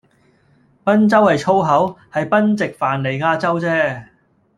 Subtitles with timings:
[0.83, 1.95] 賓州係粗口？
[2.11, 4.05] 係賓夕凡尼亞州唧